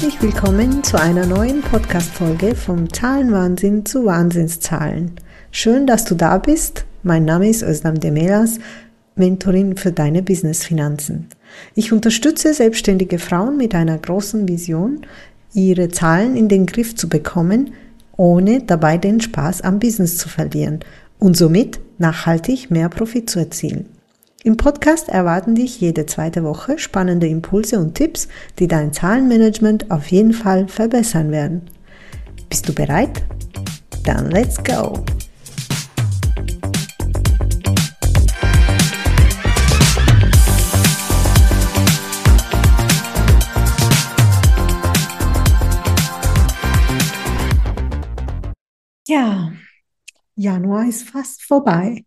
Herzlich 0.00 0.22
willkommen 0.22 0.82
zu 0.82 0.98
einer 0.98 1.26
neuen 1.26 1.60
Podcast-Folge 1.60 2.54
vom 2.54 2.90
Zahlenwahnsinn 2.90 3.84
zu 3.84 4.06
Wahnsinnszahlen. 4.06 5.10
Schön, 5.50 5.86
dass 5.86 6.06
du 6.06 6.14
da 6.14 6.38
bist. 6.38 6.86
Mein 7.02 7.26
Name 7.26 7.50
ist 7.50 7.62
Özlem 7.62 8.00
Demelas, 8.00 8.60
Mentorin 9.14 9.76
für 9.76 9.92
deine 9.92 10.22
Businessfinanzen. 10.22 11.26
Ich 11.74 11.92
unterstütze 11.92 12.54
selbstständige 12.54 13.18
Frauen 13.18 13.58
mit 13.58 13.74
einer 13.74 13.98
großen 13.98 14.48
Vision, 14.48 15.02
ihre 15.52 15.90
Zahlen 15.90 16.34
in 16.34 16.48
den 16.48 16.64
Griff 16.64 16.96
zu 16.96 17.10
bekommen, 17.10 17.74
ohne 18.16 18.62
dabei 18.62 18.96
den 18.96 19.20
Spaß 19.20 19.60
am 19.60 19.80
Business 19.80 20.16
zu 20.16 20.30
verlieren 20.30 20.80
und 21.18 21.36
somit 21.36 21.78
nachhaltig 21.98 22.70
mehr 22.70 22.88
Profit 22.88 23.28
zu 23.28 23.38
erzielen. 23.38 23.99
Im 24.42 24.56
Podcast 24.56 25.10
erwarten 25.10 25.54
dich 25.54 25.82
jede 25.82 26.06
zweite 26.06 26.42
Woche 26.44 26.78
spannende 26.78 27.26
Impulse 27.26 27.78
und 27.78 27.94
Tipps, 27.94 28.26
die 28.58 28.68
dein 28.68 28.90
Zahlenmanagement 28.90 29.90
auf 29.90 30.06
jeden 30.10 30.32
Fall 30.32 30.66
verbessern 30.66 31.30
werden. 31.30 31.68
Bist 32.48 32.66
du 32.66 32.74
bereit? 32.74 33.22
Dann 34.06 34.30
let's 34.30 34.56
go! 34.64 35.04
Ja, 49.06 49.52
Januar 50.34 50.88
ist 50.88 51.10
fast 51.10 51.42
vorbei 51.42 52.04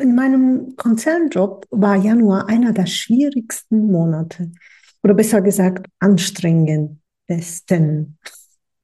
in 0.00 0.14
meinem 0.14 0.76
Konzernjob 0.76 1.66
war 1.70 1.96
Januar 1.96 2.48
einer 2.48 2.72
der 2.72 2.86
schwierigsten 2.86 3.90
Monate. 3.90 4.52
Oder 5.02 5.14
besser 5.14 5.42
gesagt, 5.42 5.88
anstrengendsten 5.98 8.16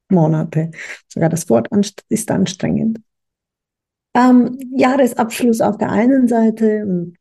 Monate. 0.09 0.71
Sogar 1.07 1.29
das 1.29 1.49
Wort 1.49 1.69
ist 2.09 2.31
anstrengend. 2.31 2.99
Ähm, 4.13 4.59
Jahresabschluss 4.75 5.61
auf 5.61 5.77
der 5.77 5.89
einen 5.89 6.27
Seite 6.27 6.85
und 6.85 7.15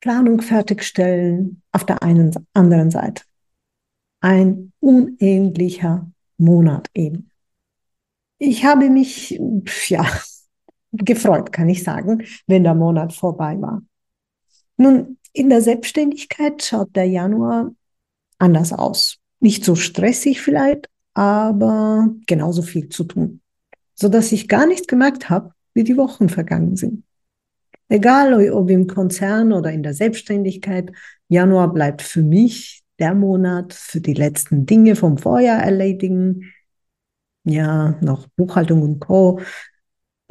Planung 0.00 0.42
fertigstellen 0.42 1.62
auf 1.70 1.86
der 1.86 2.02
einen 2.02 2.34
anderen 2.52 2.90
Seite. 2.90 3.22
Ein 4.20 4.72
unähnlicher 4.80 6.10
Monat 6.36 6.90
eben. 6.94 7.30
Ich 8.38 8.64
habe 8.64 8.90
mich, 8.90 9.40
ja, 9.86 10.04
gefreut, 10.92 11.52
kann 11.52 11.68
ich 11.68 11.82
sagen, 11.82 12.24
wenn 12.46 12.64
der 12.64 12.74
Monat 12.74 13.12
vorbei 13.12 13.60
war. 13.60 13.82
Nun, 14.76 15.18
in 15.32 15.48
der 15.48 15.62
Selbstständigkeit 15.62 16.62
schaut 16.62 16.94
der 16.94 17.06
Januar 17.06 17.72
anders 18.38 18.72
aus. 18.72 19.18
Nicht 19.40 19.64
so 19.64 19.74
stressig 19.74 20.40
vielleicht, 20.40 20.88
aber 21.14 22.08
genauso 22.26 22.62
viel 22.62 22.88
zu 22.88 23.04
tun, 23.04 23.40
so 23.94 24.08
dass 24.08 24.32
ich 24.32 24.48
gar 24.48 24.66
nicht 24.66 24.88
gemerkt 24.88 25.30
habe, 25.30 25.52
wie 25.74 25.84
die 25.84 25.96
Wochen 25.96 26.28
vergangen 26.28 26.76
sind. 26.76 27.04
Egal 27.88 28.32
ob 28.50 28.70
im 28.70 28.86
Konzern 28.86 29.52
oder 29.52 29.70
in 29.70 29.82
der 29.82 29.94
Selbstständigkeit, 29.94 30.92
Januar 31.28 31.72
bleibt 31.72 32.02
für 32.02 32.22
mich 32.22 32.82
der 32.98 33.14
Monat 33.14 33.74
für 33.74 34.00
die 34.00 34.14
letzten 34.14 34.64
Dinge 34.64 34.96
vom 34.96 35.18
Vorjahr 35.18 35.62
erledigen. 35.62 36.52
Ja, 37.44 37.98
noch 38.00 38.28
Buchhaltung 38.36 38.82
und 38.82 39.00
Co 39.00 39.40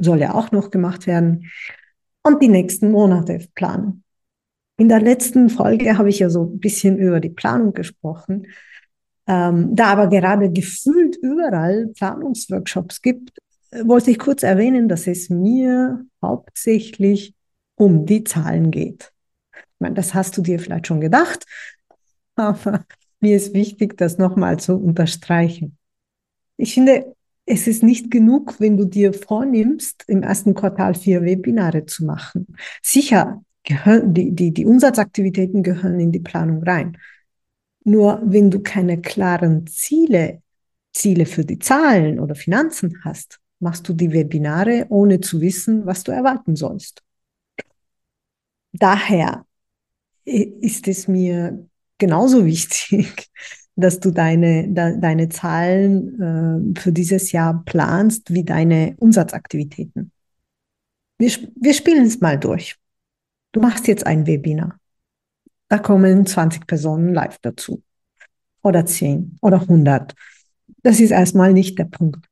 soll 0.04 0.20
ja 0.20 0.34
auch 0.34 0.52
noch 0.52 0.70
gemacht 0.70 1.06
werden. 1.06 1.50
Und 2.22 2.42
die 2.42 2.48
nächsten 2.48 2.90
Monate 2.90 3.46
planen. 3.54 4.04
In 4.76 4.88
der 4.88 5.00
letzten 5.00 5.50
Folge 5.50 5.98
habe 5.98 6.08
ich 6.08 6.20
ja 6.20 6.30
so 6.30 6.44
ein 6.44 6.60
bisschen 6.60 6.98
über 6.98 7.20
die 7.20 7.30
Planung 7.30 7.72
gesprochen. 7.72 8.46
Ähm, 9.26 9.74
da 9.74 9.86
aber 9.86 10.08
gerade 10.08 10.50
gefühlt 10.50 11.16
überall 11.16 11.88
Planungsworkshops 11.96 13.02
gibt, 13.02 13.38
wollte 13.84 14.10
ich 14.10 14.18
kurz 14.18 14.42
erwähnen, 14.42 14.88
dass 14.88 15.06
es 15.06 15.30
mir 15.30 16.04
hauptsächlich 16.20 17.34
um 17.76 18.06
die 18.06 18.24
Zahlen 18.24 18.70
geht. 18.70 19.12
Ich 19.52 19.80
meine, 19.80 19.94
das 19.94 20.14
hast 20.14 20.36
du 20.36 20.42
dir 20.42 20.58
vielleicht 20.58 20.86
schon 20.86 21.00
gedacht, 21.00 21.44
aber 22.34 22.84
mir 23.20 23.36
ist 23.36 23.54
wichtig, 23.54 23.96
das 23.96 24.18
nochmal 24.18 24.58
zu 24.58 24.76
unterstreichen. 24.76 25.78
Ich 26.56 26.74
finde, 26.74 27.14
es 27.44 27.66
ist 27.66 27.82
nicht 27.82 28.10
genug, 28.10 28.60
wenn 28.60 28.76
du 28.76 28.84
dir 28.84 29.12
vornimmst, 29.12 30.04
im 30.06 30.22
ersten 30.22 30.54
Quartal 30.54 30.94
vier 30.94 31.22
Webinare 31.22 31.86
zu 31.86 32.04
machen. 32.04 32.46
Sicher, 32.82 33.42
gehören, 33.64 34.14
die, 34.14 34.32
die, 34.32 34.52
die 34.52 34.66
Umsatzaktivitäten 34.66 35.62
gehören 35.62 36.00
in 36.00 36.12
die 36.12 36.20
Planung 36.20 36.62
rein. 36.62 36.98
Nur 37.84 38.20
wenn 38.24 38.50
du 38.50 38.60
keine 38.60 39.00
klaren 39.00 39.66
Ziele, 39.66 40.42
Ziele 40.92 41.26
für 41.26 41.44
die 41.44 41.58
Zahlen 41.58 42.20
oder 42.20 42.34
Finanzen 42.34 43.00
hast, 43.04 43.40
machst 43.58 43.88
du 43.88 43.92
die 43.92 44.12
Webinare, 44.12 44.86
ohne 44.88 45.20
zu 45.20 45.40
wissen, 45.40 45.86
was 45.86 46.04
du 46.04 46.12
erwarten 46.12 46.56
sollst. 46.56 47.02
Daher 48.72 49.46
ist 50.24 50.88
es 50.88 51.08
mir 51.08 51.66
genauso 51.98 52.46
wichtig, 52.46 53.30
dass 53.76 54.00
du 54.00 54.10
deine, 54.10 54.68
de, 54.68 54.98
deine 54.98 55.28
Zahlen 55.28 56.74
äh, 56.76 56.80
für 56.80 56.92
dieses 56.92 57.32
Jahr 57.32 57.62
planst, 57.64 58.32
wie 58.32 58.44
deine 58.44 58.94
Umsatzaktivitäten. 58.98 60.12
Wir, 61.18 61.30
wir 61.56 61.74
spielen 61.74 62.04
es 62.04 62.20
mal 62.20 62.38
durch. 62.38 62.76
Du 63.52 63.60
machst 63.60 63.86
jetzt 63.86 64.06
ein 64.06 64.26
Webinar. 64.26 64.78
Da 65.68 65.78
kommen 65.78 66.26
20 66.26 66.66
Personen 66.66 67.14
live 67.14 67.38
dazu. 67.40 67.82
Oder 68.62 68.84
10 68.86 69.38
oder 69.40 69.60
100. 69.60 70.14
Das 70.82 71.00
ist 71.00 71.10
erstmal 71.10 71.52
nicht 71.52 71.78
der 71.78 71.84
Punkt. 71.86 72.26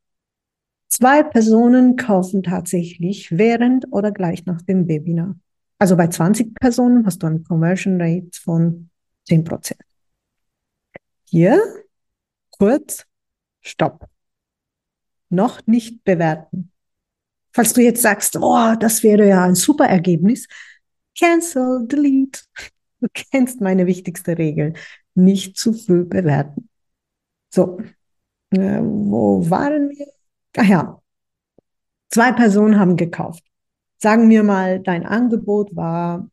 Zwei 0.89 1.22
Personen 1.22 1.97
kaufen 1.97 2.43
tatsächlich 2.43 3.31
während 3.31 3.87
oder 3.93 4.11
gleich 4.11 4.45
nach 4.45 4.61
dem 4.62 4.89
Webinar. 4.89 5.37
Also 5.78 5.97
bei 5.97 6.09
20 6.09 6.55
Personen 6.55 7.07
hast 7.07 7.22
du 7.22 7.28
eine 7.28 7.41
Conversion 7.41 8.01
Rate 8.01 8.39
von 8.43 8.91
10 9.27 9.45
Prozent. 9.45 9.81
Hier 11.30 11.62
kurz 12.58 13.06
Stopp. 13.60 14.08
Noch 15.28 15.64
nicht 15.66 16.02
bewerten. 16.02 16.72
Falls 17.52 17.72
du 17.72 17.82
jetzt 17.82 18.02
sagst, 18.02 18.36
oh, 18.36 18.74
das 18.80 19.04
wäre 19.04 19.28
ja 19.28 19.44
ein 19.44 19.54
super 19.54 19.86
Ergebnis, 19.86 20.48
cancel, 21.16 21.86
delete. 21.86 22.41
Du 23.00 23.06
kennst 23.14 23.60
meine 23.60 23.86
wichtigste 23.86 24.36
Regel. 24.36 24.74
Nicht 25.14 25.56
zu 25.56 25.72
früh 25.72 26.04
bewerten. 26.04 26.68
So, 27.48 27.78
äh, 28.50 28.80
wo 28.82 29.48
waren 29.48 29.91
wir? 29.91 30.06
Ach 30.56 30.68
ja, 30.68 31.02
zwei 32.08 32.32
Personen 32.32 32.78
haben 32.78 32.97
gekauft. 32.97 33.44
Sagen 33.98 34.28
wir 34.30 34.42
mal, 34.42 34.80
dein 34.80 35.06
Angebot 35.06 35.76
war 35.76 36.28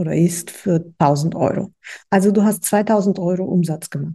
oder 0.00 0.16
ist 0.16 0.50
für 0.50 0.92
1000 0.98 1.34
Euro. 1.34 1.74
Also 2.08 2.32
du 2.32 2.42
hast 2.42 2.64
2000 2.64 3.18
Euro 3.18 3.44
Umsatz 3.44 3.90
gemacht. 3.90 4.14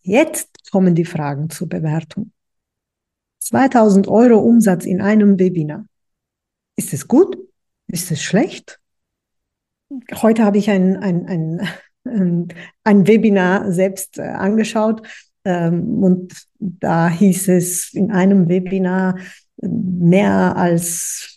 Jetzt 0.00 0.70
kommen 0.70 0.94
die 0.94 1.04
Fragen 1.04 1.50
zur 1.50 1.68
Bewertung. 1.68 2.32
2000 3.40 4.08
Euro 4.08 4.38
Umsatz 4.38 4.86
in 4.86 5.02
einem 5.02 5.38
Webinar. 5.38 5.84
Ist 6.76 6.94
es 6.94 7.06
gut? 7.06 7.36
Ist 7.88 8.10
es 8.10 8.22
schlecht? 8.22 8.80
Heute 10.14 10.44
habe 10.44 10.56
ich 10.56 10.70
ein, 10.70 10.96
ein, 10.96 11.60
ein, 12.04 12.48
ein 12.84 13.06
Webinar 13.06 13.70
selbst 13.70 14.18
äh, 14.18 14.22
angeschaut 14.22 15.06
ähm, 15.44 16.02
und 16.02 16.46
da 16.58 17.10
hieß 17.10 17.48
es 17.48 17.92
in 17.92 18.10
einem 18.10 18.48
Webinar 18.48 19.18
äh, 19.60 19.68
mehr 19.68 20.56
als 20.56 21.33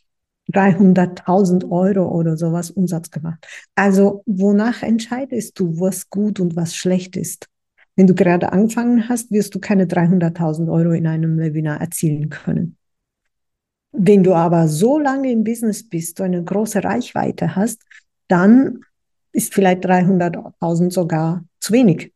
300.000 0.53 1.69
Euro 1.69 2.07
oder 2.09 2.37
sowas 2.37 2.71
Umsatz 2.71 3.11
gemacht. 3.11 3.45
Also 3.75 4.23
wonach 4.25 4.81
entscheidest 4.83 5.59
du, 5.59 5.79
was 5.79 6.09
gut 6.09 6.39
und 6.39 6.55
was 6.55 6.75
schlecht 6.75 7.17
ist? 7.17 7.47
Wenn 7.95 8.07
du 8.07 8.13
gerade 8.13 8.51
angefangen 8.53 9.09
hast, 9.09 9.31
wirst 9.31 9.55
du 9.55 9.59
keine 9.59 9.85
300.000 9.85 10.71
Euro 10.71 10.91
in 10.91 11.07
einem 11.07 11.37
Webinar 11.37 11.81
erzielen 11.81 12.29
können. 12.29 12.77
Wenn 13.91 14.23
du 14.23 14.35
aber 14.35 14.67
so 14.67 14.99
lange 14.99 15.31
im 15.31 15.43
Business 15.43 15.87
bist, 15.87 16.19
du 16.19 16.23
eine 16.23 16.43
große 16.43 16.83
Reichweite 16.83 17.55
hast, 17.55 17.81
dann 18.27 18.81
ist 19.31 19.53
vielleicht 19.53 19.85
300.000 19.85 20.91
sogar 20.91 21.43
zu 21.59 21.73
wenig. 21.73 22.13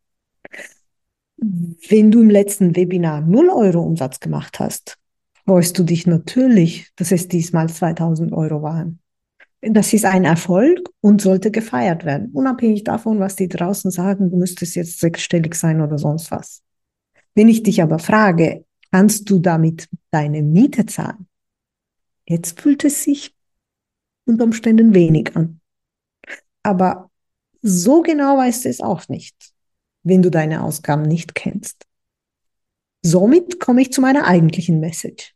Wenn 1.38 2.12
du 2.12 2.22
im 2.22 2.30
letzten 2.30 2.76
Webinar 2.76 3.22
0 3.22 3.50
Euro 3.50 3.82
Umsatz 3.82 4.20
gemacht 4.20 4.60
hast, 4.60 4.98
freust 5.52 5.78
du 5.78 5.84
dich 5.84 6.08
natürlich, 6.08 6.88
dass 6.96 7.12
es 7.12 7.28
diesmal 7.28 7.68
2000 7.68 8.32
Euro 8.32 8.62
waren. 8.62 9.00
Das 9.60 9.92
ist 9.92 10.06
ein 10.06 10.24
Erfolg 10.24 10.80
und 11.02 11.22
sollte 11.22 11.52
gefeiert 11.52 12.06
werden, 12.06 12.32
unabhängig 12.32 12.86
davon, 12.86 13.20
was 13.20 13.36
die 13.36 13.50
draußen 13.50 13.92
sagen, 13.92 14.32
du 14.32 14.38
müsstest 14.38 14.78
jetzt 14.78 15.02
sechsstellig 15.02 15.56
sein 15.56 15.82
oder 15.82 15.98
sonst 15.98 16.32
was. 16.32 16.64
Wenn 17.36 17.50
ich 17.50 17.64
dich 17.64 17.82
aber 17.82 18.00
frage, 18.00 18.64
kannst 18.94 19.30
du 19.30 19.40
damit 19.40 19.90
deine 20.10 20.42
Miete 20.42 20.86
zahlen? 20.86 21.28
Jetzt 22.26 22.62
fühlt 22.62 22.86
es 22.86 23.04
sich 23.04 23.36
unter 24.26 24.46
Umständen 24.46 24.94
wenig 24.94 25.36
an. 25.36 25.60
Aber 26.64 27.12
so 27.62 28.02
genau 28.04 28.38
weißt 28.38 28.64
du 28.64 28.70
es 28.70 28.80
auch 28.80 29.10
nicht. 29.10 29.36
wenn 30.04 30.22
du 30.22 30.32
deine 30.32 30.64
Ausgaben 30.64 31.02
nicht 31.02 31.36
kennst. 31.36 31.86
Somit 33.04 33.60
komme 33.60 33.82
ich 33.82 33.92
zu 33.92 34.00
meiner 34.00 34.26
eigentlichen 34.26 34.80
Message. 34.80 35.36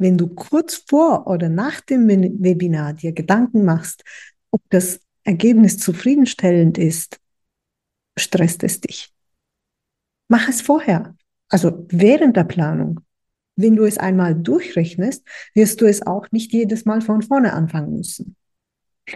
Wenn 0.00 0.16
du 0.16 0.28
kurz 0.28 0.82
vor 0.88 1.26
oder 1.26 1.50
nach 1.50 1.82
dem 1.82 2.08
Webinar 2.08 2.94
dir 2.94 3.12
Gedanken 3.12 3.66
machst, 3.66 4.02
ob 4.50 4.62
das 4.70 4.98
Ergebnis 5.24 5.76
zufriedenstellend 5.76 6.78
ist, 6.78 7.20
stresst 8.18 8.64
es 8.64 8.80
dich. 8.80 9.12
Mach 10.28 10.48
es 10.48 10.62
vorher, 10.62 11.14
also 11.50 11.84
während 11.90 12.34
der 12.38 12.44
Planung. 12.44 13.00
Wenn 13.56 13.76
du 13.76 13.84
es 13.84 13.98
einmal 13.98 14.34
durchrechnest, 14.34 15.22
wirst 15.52 15.82
du 15.82 15.84
es 15.84 16.06
auch 16.06 16.32
nicht 16.32 16.50
jedes 16.54 16.86
Mal 16.86 17.02
von 17.02 17.20
vorne 17.20 17.52
anfangen 17.52 17.98
müssen. 17.98 18.36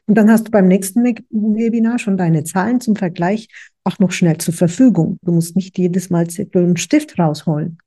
Und 0.04 0.16
dann 0.16 0.30
hast 0.30 0.48
du 0.48 0.50
beim 0.50 0.68
nächsten 0.68 1.02
Webinar 1.02 1.98
schon 1.98 2.18
deine 2.18 2.44
Zahlen 2.44 2.82
zum 2.82 2.94
Vergleich 2.94 3.48
auch 3.84 3.98
noch 4.00 4.12
schnell 4.12 4.36
zur 4.36 4.52
Verfügung. 4.52 5.18
Du 5.22 5.32
musst 5.32 5.56
nicht 5.56 5.78
jedes 5.78 6.10
Mal 6.10 6.28
Zettel 6.28 6.62
und 6.62 6.78
Stift 6.78 7.18
rausholen. 7.18 7.78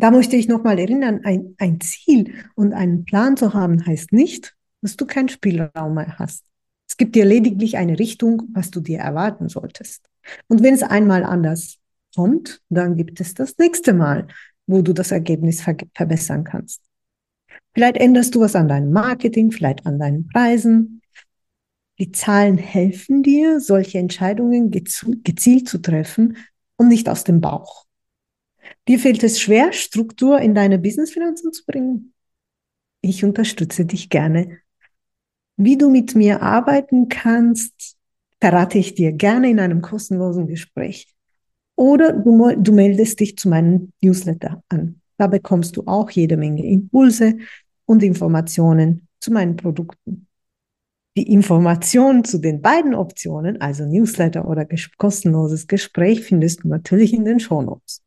Da 0.00 0.10
möchte 0.10 0.34
ich 0.34 0.48
nochmal 0.48 0.78
erinnern, 0.78 1.20
ein, 1.24 1.54
ein 1.58 1.78
Ziel 1.78 2.32
und 2.54 2.72
einen 2.72 3.04
Plan 3.04 3.36
zu 3.36 3.52
haben 3.52 3.84
heißt 3.84 4.14
nicht, 4.14 4.56
dass 4.80 4.96
du 4.96 5.04
keinen 5.04 5.28
Spielraum 5.28 5.94
mehr 5.94 6.18
hast. 6.18 6.42
Es 6.88 6.96
gibt 6.96 7.14
dir 7.14 7.26
lediglich 7.26 7.76
eine 7.76 7.98
Richtung, 7.98 8.44
was 8.54 8.70
du 8.70 8.80
dir 8.80 8.98
erwarten 8.98 9.50
solltest. 9.50 10.06
Und 10.48 10.62
wenn 10.62 10.72
es 10.72 10.82
einmal 10.82 11.22
anders 11.22 11.76
kommt, 12.16 12.62
dann 12.70 12.96
gibt 12.96 13.20
es 13.20 13.34
das 13.34 13.58
nächste 13.58 13.92
Mal, 13.92 14.26
wo 14.66 14.80
du 14.80 14.94
das 14.94 15.10
Ergebnis 15.10 15.60
ver 15.60 15.76
verbessern 15.94 16.44
kannst. 16.44 16.80
Vielleicht 17.74 17.98
änderst 17.98 18.34
du 18.34 18.40
was 18.40 18.56
an 18.56 18.68
deinem 18.68 18.92
Marketing, 18.92 19.52
vielleicht 19.52 19.84
an 19.84 19.98
deinen 19.98 20.28
Preisen. 20.28 21.02
Die 21.98 22.10
Zahlen 22.10 22.56
helfen 22.56 23.22
dir, 23.22 23.60
solche 23.60 23.98
Entscheidungen 23.98 24.70
gezielt 24.70 25.68
zu 25.68 25.76
treffen 25.76 26.38
und 26.76 26.88
nicht 26.88 27.06
aus 27.10 27.24
dem 27.24 27.42
Bauch. 27.42 27.84
Dir 28.88 28.98
fehlt 28.98 29.22
es 29.22 29.40
schwer, 29.40 29.72
Struktur 29.72 30.40
in 30.40 30.54
deine 30.54 30.78
Businessfinanzen 30.78 31.52
zu 31.52 31.64
bringen? 31.66 32.12
Ich 33.02 33.24
unterstütze 33.24 33.84
dich 33.84 34.08
gerne. 34.10 34.58
Wie 35.56 35.76
du 35.76 35.90
mit 35.90 36.14
mir 36.14 36.42
arbeiten 36.42 37.08
kannst, 37.08 37.96
verrate 38.40 38.78
ich 38.78 38.94
dir 38.94 39.12
gerne 39.12 39.50
in 39.50 39.60
einem 39.60 39.82
kostenlosen 39.82 40.46
Gespräch. 40.46 41.14
Oder 41.76 42.12
du, 42.12 42.56
du 42.56 42.72
meldest 42.72 43.20
dich 43.20 43.36
zu 43.36 43.48
meinem 43.48 43.92
Newsletter 44.02 44.62
an. 44.68 45.00
Da 45.16 45.26
bekommst 45.26 45.76
du 45.76 45.82
auch 45.86 46.10
jede 46.10 46.36
Menge 46.36 46.64
Impulse 46.64 47.36
und 47.84 48.02
Informationen 48.02 49.08
zu 49.20 49.32
meinen 49.32 49.56
Produkten. 49.56 50.26
Die 51.16 51.30
Informationen 51.30 52.24
zu 52.24 52.38
den 52.38 52.62
beiden 52.62 52.94
Optionen, 52.94 53.60
also 53.60 53.84
Newsletter 53.84 54.48
oder 54.48 54.64
ges 54.64 54.90
kostenloses 54.96 55.66
Gespräch, 55.66 56.22
findest 56.22 56.64
du 56.64 56.68
natürlich 56.68 57.12
in 57.12 57.24
den 57.24 57.40
Shownotes. 57.40 58.00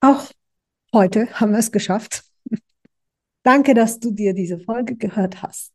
Auch 0.00 0.30
heute 0.92 1.28
haben 1.32 1.52
wir 1.52 1.58
es 1.58 1.72
geschafft. 1.72 2.24
Danke, 3.42 3.74
dass 3.74 4.00
du 4.00 4.10
dir 4.10 4.34
diese 4.34 4.58
Folge 4.58 4.96
gehört 4.96 5.42
hast. 5.42 5.72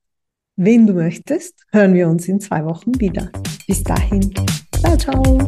Wenn 0.56 0.88
du 0.88 0.94
möchtest, 0.94 1.56
hören 1.72 1.94
wir 1.94 2.10
uns 2.10 2.28
in 2.28 2.40
zwei 2.40 2.66
Wochen 2.66 3.00
wieder. 3.00 3.32
Bis 3.68 3.84
dahin. 3.84 4.34
Ciao, 4.82 4.98
ciao. 4.98 5.48